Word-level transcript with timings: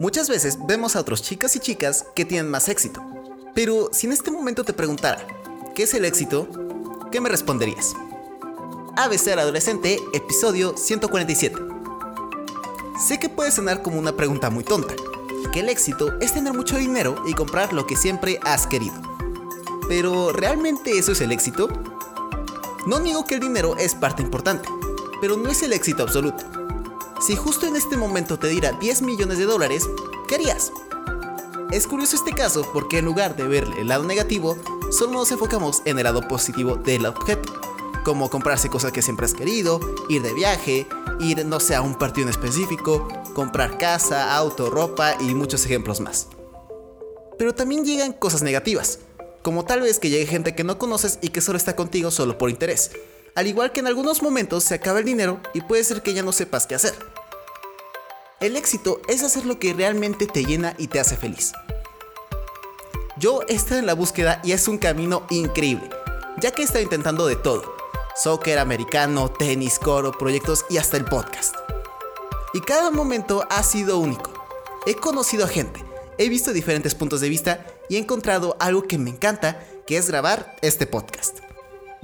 Muchas 0.00 0.28
veces 0.28 0.58
vemos 0.66 0.96
a 0.96 1.00
otros 1.00 1.22
chicas 1.22 1.54
y 1.54 1.60
chicas 1.60 2.04
que 2.16 2.24
tienen 2.24 2.50
más 2.50 2.68
éxito. 2.68 3.00
Pero 3.54 3.90
si 3.92 4.08
en 4.08 4.12
este 4.12 4.32
momento 4.32 4.64
te 4.64 4.72
preguntara, 4.72 5.24
¿qué 5.76 5.84
es 5.84 5.94
el 5.94 6.04
éxito? 6.04 6.48
¿Qué 7.12 7.20
me 7.20 7.28
responderías? 7.28 7.94
ABC 8.96 9.28
al 9.28 9.38
adolescente, 9.38 10.00
episodio 10.12 10.76
147. 10.76 11.56
Sé 13.06 13.20
que 13.20 13.28
puede 13.28 13.52
sonar 13.52 13.82
como 13.82 14.00
una 14.00 14.16
pregunta 14.16 14.50
muy 14.50 14.64
tonta, 14.64 14.94
que 15.52 15.60
el 15.60 15.68
éxito 15.68 16.18
es 16.20 16.32
tener 16.32 16.54
mucho 16.54 16.76
dinero 16.76 17.22
y 17.28 17.34
comprar 17.34 17.72
lo 17.72 17.86
que 17.86 17.96
siempre 17.96 18.40
has 18.42 18.66
querido. 18.66 18.96
Pero 19.88 20.32
¿realmente 20.32 20.98
eso 20.98 21.12
es 21.12 21.20
el 21.20 21.30
éxito? 21.30 21.68
No 22.88 22.98
niego 22.98 23.24
que 23.26 23.34
el 23.34 23.40
dinero 23.40 23.76
es 23.76 23.94
parte 23.94 24.22
importante, 24.22 24.68
pero 25.20 25.36
no 25.36 25.50
es 25.50 25.62
el 25.62 25.72
éxito 25.72 26.02
absoluto. 26.02 26.63
Si 27.24 27.36
justo 27.36 27.66
en 27.66 27.74
este 27.74 27.96
momento 27.96 28.38
te 28.38 28.48
diera 28.48 28.72
10 28.72 29.00
millones 29.00 29.38
de 29.38 29.46
dólares, 29.46 29.88
¿qué 30.28 30.34
harías? 30.34 30.72
Es 31.70 31.86
curioso 31.86 32.16
este 32.16 32.32
caso 32.32 32.68
porque 32.70 32.98
en 32.98 33.06
lugar 33.06 33.34
de 33.34 33.48
ver 33.48 33.66
el 33.78 33.88
lado 33.88 34.04
negativo, 34.04 34.58
solo 34.90 35.12
nos 35.12 35.32
enfocamos 35.32 35.80
en 35.86 35.96
el 35.96 36.04
lado 36.04 36.28
positivo 36.28 36.76
del 36.76 37.06
objeto, 37.06 37.50
como 38.04 38.28
comprarse 38.28 38.68
cosas 38.68 38.92
que 38.92 39.00
siempre 39.00 39.24
has 39.24 39.32
querido, 39.32 39.80
ir 40.10 40.20
de 40.20 40.34
viaje, 40.34 40.86
ir 41.18 41.46
no 41.46 41.60
sé 41.60 41.74
a 41.74 41.80
un 41.80 41.94
partido 41.94 42.26
en 42.26 42.30
específico, 42.30 43.08
comprar 43.32 43.78
casa, 43.78 44.36
auto, 44.36 44.68
ropa 44.68 45.16
y 45.18 45.34
muchos 45.34 45.64
ejemplos 45.64 46.02
más. 46.02 46.28
Pero 47.38 47.54
también 47.54 47.86
llegan 47.86 48.12
cosas 48.12 48.42
negativas, 48.42 48.98
como 49.40 49.64
tal 49.64 49.80
vez 49.80 49.98
que 49.98 50.10
llegue 50.10 50.26
gente 50.26 50.54
que 50.54 50.62
no 50.62 50.76
conoces 50.76 51.18
y 51.22 51.30
que 51.30 51.40
solo 51.40 51.56
está 51.56 51.74
contigo 51.74 52.10
solo 52.10 52.36
por 52.36 52.50
interés, 52.50 52.90
al 53.34 53.46
igual 53.46 53.72
que 53.72 53.80
en 53.80 53.86
algunos 53.86 54.22
momentos 54.22 54.64
se 54.64 54.74
acaba 54.74 55.00
el 55.00 55.04
dinero 55.04 55.40
y 55.52 55.60
puede 55.60 55.84
ser 55.84 56.02
que 56.02 56.14
ya 56.14 56.22
no 56.22 56.32
sepas 56.32 56.66
qué 56.66 56.74
hacer. 56.74 56.94
El 58.40 58.56
éxito 58.56 59.00
es 59.08 59.22
hacer 59.22 59.46
lo 59.46 59.58
que 59.58 59.72
realmente 59.72 60.26
te 60.26 60.44
llena 60.44 60.74
y 60.78 60.88
te 60.88 61.00
hace 61.00 61.16
feliz. 61.16 61.52
Yo 63.16 63.42
he 63.48 63.54
estado 63.54 63.80
en 63.80 63.86
la 63.86 63.94
búsqueda 63.94 64.40
y 64.44 64.52
es 64.52 64.68
un 64.68 64.78
camino 64.78 65.26
increíble, 65.30 65.88
ya 66.40 66.50
que 66.50 66.62
he 66.62 66.64
estado 66.64 66.82
intentando 66.82 67.26
de 67.26 67.36
todo. 67.36 67.74
Soccer, 68.16 68.58
americano, 68.58 69.30
tenis, 69.30 69.78
coro, 69.78 70.12
proyectos 70.12 70.64
y 70.70 70.78
hasta 70.78 70.96
el 70.96 71.04
podcast. 71.04 71.54
Y 72.52 72.60
cada 72.60 72.90
momento 72.90 73.46
ha 73.50 73.62
sido 73.62 73.98
único. 73.98 74.32
He 74.86 74.94
conocido 74.94 75.44
a 75.44 75.48
gente, 75.48 75.84
he 76.18 76.28
visto 76.28 76.52
diferentes 76.52 76.94
puntos 76.94 77.20
de 77.20 77.28
vista 77.28 77.66
y 77.88 77.96
he 77.96 77.98
encontrado 77.98 78.56
algo 78.60 78.82
que 78.82 78.98
me 78.98 79.10
encanta, 79.10 79.64
que 79.86 79.96
es 79.96 80.08
grabar 80.08 80.56
este 80.62 80.86
podcast. 80.86 81.43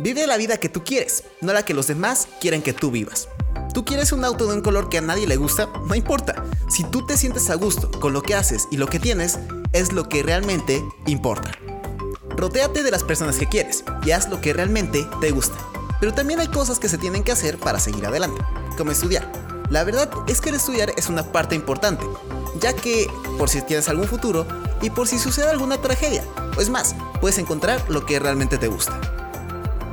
Vive 0.01 0.27
la 0.27 0.39
vida 0.39 0.57
que 0.57 0.71
tú 0.71 0.83
quieres, 0.83 1.25
no 1.43 1.53
la 1.53 1.63
que 1.63 1.75
los 1.75 1.87
demás 1.87 2.27
quieren 2.41 2.63
que 2.63 2.73
tú 2.73 2.91
vivas. 2.91 3.29
Tú 3.75 3.85
quieres 3.85 4.13
un 4.13 4.25
auto 4.25 4.47
de 4.47 4.55
un 4.55 4.63
color 4.63 4.89
que 4.89 4.97
a 4.97 5.03
nadie 5.03 5.27
le 5.27 5.37
gusta, 5.37 5.69
no 5.87 5.95
importa. 5.95 6.43
Si 6.71 6.85
tú 6.85 7.05
te 7.05 7.19
sientes 7.19 7.51
a 7.51 7.55
gusto 7.55 7.91
con 8.01 8.15
lo 8.15 8.23
que 8.23 8.35
haces 8.35 8.67
y 8.71 8.79
lo 8.79 8.87
que 8.87 8.99
tienes, 8.99 9.39
es 9.75 9.93
lo 9.93 10.09
que 10.09 10.23
realmente 10.23 10.83
importa. 11.07 11.53
Rodéate 12.31 12.83
de 12.83 12.91
las 12.91 13.05
personas 13.05 13.37
que 13.37 13.47
quieres 13.47 13.85
y 14.03 14.13
haz 14.13 14.31
lo 14.31 14.41
que 14.41 14.55
realmente 14.55 15.07
te 15.21 15.33
gusta. 15.33 15.59
Pero 16.01 16.15
también 16.15 16.41
hay 16.41 16.49
cosas 16.49 16.79
que 16.79 16.89
se 16.89 16.97
tienen 16.97 17.23
que 17.23 17.33
hacer 17.33 17.59
para 17.59 17.79
seguir 17.79 18.07
adelante, 18.07 18.41
como 18.79 18.93
estudiar. 18.93 19.31
La 19.69 19.85
verdad 19.85 20.11
es 20.29 20.41
que 20.41 20.49
el 20.49 20.55
estudiar 20.55 20.95
es 20.97 21.11
una 21.11 21.31
parte 21.31 21.55
importante, 21.55 22.07
ya 22.59 22.73
que 22.73 23.07
por 23.37 23.51
si 23.51 23.61
tienes 23.61 23.91
algún 23.91 24.09
futuro 24.09 24.47
y 24.81 24.89
por 24.89 25.09
si 25.09 25.19
sucede 25.19 25.51
alguna 25.51 25.77
tragedia, 25.83 26.25
o 26.57 26.61
es 26.63 26.71
más, 26.71 26.97
puedes 27.21 27.37
encontrar 27.37 27.85
lo 27.91 28.07
que 28.07 28.19
realmente 28.19 28.57
te 28.57 28.69
gusta. 28.69 29.20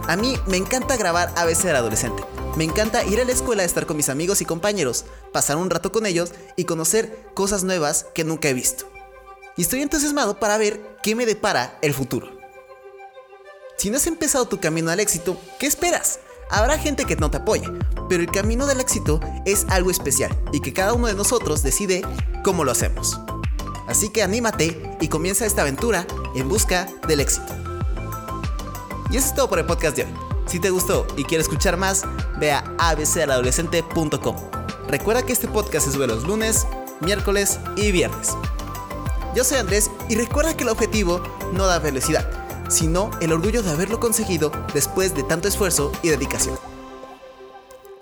A 0.07 0.15
mí 0.15 0.39
me 0.47 0.55
encanta 0.55 0.95
grabar 0.95 1.33
a 1.35 1.43
veces 1.43 1.65
al 1.65 1.75
adolescente. 1.75 2.23
Me 2.55 2.63
encanta 2.63 3.03
ir 3.03 3.19
a 3.19 3.25
la 3.25 3.33
escuela, 3.33 3.65
estar 3.65 3.85
con 3.85 3.97
mis 3.97 4.07
amigos 4.07 4.41
y 4.41 4.45
compañeros, 4.45 5.03
pasar 5.33 5.57
un 5.57 5.69
rato 5.69 5.91
con 5.91 6.05
ellos 6.05 6.31
y 6.55 6.63
conocer 6.63 7.27
cosas 7.33 7.65
nuevas 7.65 8.05
que 8.15 8.23
nunca 8.23 8.47
he 8.47 8.53
visto. 8.53 8.89
Y 9.57 9.63
estoy 9.63 9.81
entusiasmado 9.81 10.39
para 10.39 10.57
ver 10.57 10.97
qué 11.03 11.13
me 11.13 11.25
depara 11.25 11.77
el 11.81 11.93
futuro. 11.93 12.31
Si 13.77 13.89
no 13.89 13.97
has 13.97 14.07
empezado 14.07 14.47
tu 14.47 14.61
camino 14.61 14.91
al 14.91 15.01
éxito, 15.01 15.37
¿qué 15.59 15.67
esperas? 15.67 16.19
Habrá 16.49 16.79
gente 16.79 17.03
que 17.03 17.17
no 17.17 17.29
te 17.29 17.37
apoye, 17.37 17.69
pero 18.07 18.23
el 18.23 18.31
camino 18.31 18.65
del 18.65 18.79
éxito 18.79 19.19
es 19.45 19.65
algo 19.69 19.91
especial 19.91 20.31
y 20.53 20.61
que 20.61 20.73
cada 20.73 20.93
uno 20.93 21.07
de 21.07 21.15
nosotros 21.15 21.63
decide 21.63 22.01
cómo 22.45 22.63
lo 22.63 22.71
hacemos. 22.71 23.19
Así 23.87 24.09
que 24.09 24.23
anímate 24.23 24.97
y 25.01 25.09
comienza 25.09 25.45
esta 25.45 25.63
aventura 25.63 26.07
en 26.33 26.47
busca 26.47 26.87
del 27.07 27.19
éxito. 27.19 27.66
Y 29.09 29.17
eso 29.17 29.27
es 29.27 29.35
todo 29.35 29.49
por 29.49 29.59
el 29.59 29.65
podcast 29.65 29.95
de 29.95 30.03
hoy. 30.03 30.13
Si 30.47 30.59
te 30.59 30.69
gustó 30.69 31.05
y 31.15 31.23
quieres 31.23 31.47
escuchar 31.47 31.77
más, 31.77 32.03
ve 32.39 32.51
a 32.51 32.63
abcaladolescente.com. 32.77 34.35
Recuerda 34.87 35.23
que 35.23 35.33
este 35.33 35.47
podcast 35.47 35.85
se 35.85 35.91
sube 35.91 36.07
los 36.07 36.23
lunes, 36.23 36.65
miércoles 37.01 37.59
y 37.75 37.91
viernes. 37.91 38.29
Yo 39.35 39.43
soy 39.43 39.57
Andrés 39.57 39.91
y 40.09 40.15
recuerda 40.15 40.55
que 40.55 40.63
el 40.63 40.69
objetivo 40.69 41.21
no 41.53 41.67
da 41.67 41.79
velocidad, 41.79 42.29
sino 42.69 43.11
el 43.21 43.33
orgullo 43.33 43.61
de 43.61 43.71
haberlo 43.71 43.99
conseguido 43.99 44.51
después 44.73 45.13
de 45.15 45.23
tanto 45.23 45.47
esfuerzo 45.47 45.91
y 46.01 46.09
dedicación. 46.09 46.57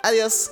Adiós. 0.03 0.51